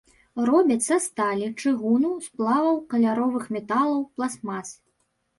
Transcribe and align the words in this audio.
Робяць 0.49 0.83
са 0.85 0.95
сталі, 1.07 1.49
чыгуну, 1.63 2.09
сплаваў 2.27 2.79
каляровых 2.93 3.45
металаў, 3.57 3.99
пластмас. 4.15 4.73